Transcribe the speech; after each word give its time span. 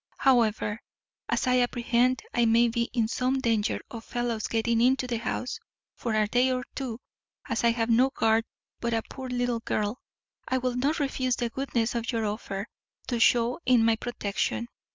However, 0.17 0.81
as 1.29 1.45
I 1.45 1.59
apprehend 1.59 2.23
I 2.33 2.45
may 2.45 2.69
be 2.69 2.89
in 2.91 3.07
some 3.07 3.37
danger 3.39 3.79
of 3.91 4.03
fellows 4.03 4.47
getting 4.47 4.81
into 4.81 5.05
the 5.05 5.19
house, 5.19 5.59
for 5.93 6.15
a 6.15 6.25
day 6.27 6.51
or 6.51 6.63
two, 6.73 6.99
as 7.47 7.63
I 7.63 7.69
have 7.69 7.87
no 7.91 8.09
guard 8.09 8.45
but 8.79 8.95
a 8.95 9.03
poor 9.07 9.29
little 9.29 9.59
girl, 9.59 9.99
I 10.47 10.57
will 10.57 10.75
not 10.75 10.99
refuse 10.99 11.35
the 11.35 11.51
goodness 11.51 11.93
you 11.93 12.17
offer 12.23 12.65
to 13.09 13.19
shew 13.19 13.59
in 13.67 13.85
my 13.85 13.95
protection. 13.95 14.69